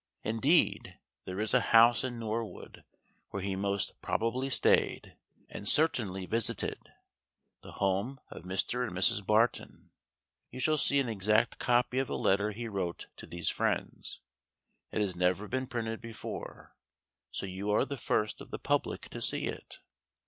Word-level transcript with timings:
Indeed, 0.23 0.97
there 1.25 1.39
is 1.39 1.53
a 1.53 1.59
house 1.61 2.03
in 2.03 2.17
Norwood 2.17 2.83
where 3.29 3.43
he 3.43 3.55
most 3.55 3.93
probably 4.01 4.49
stayed, 4.49 5.15
and 5.47 5.69
certainly 5.69 6.25
visited; 6.25 6.79
the 7.61 7.73
home 7.73 8.19
of 8.31 8.41
Mr. 8.41 8.83
and 8.87 8.97
Mrs. 8.97 9.23
Barton. 9.23 9.91
You 10.49 10.59
shall 10.59 10.79
see 10.79 10.99
an 10.99 11.07
exact 11.07 11.59
copy 11.59 11.99
of 11.99 12.09
a 12.09 12.15
letter 12.15 12.49
he 12.51 12.67
wrote 12.67 13.09
to 13.17 13.27
these 13.27 13.49
friends. 13.49 14.21
It 14.91 15.01
has 15.01 15.15
never 15.15 15.47
been 15.47 15.67
printed 15.67 16.01
before, 16.01 16.75
so 17.29 17.45
you 17.45 17.69
are 17.69 17.85
the 17.85 17.95
first 17.95 18.41
of 18.41 18.49
the 18.49 18.57
public 18.57 19.07
to 19.09 19.21
see 19.21 19.45
it. 19.45 19.81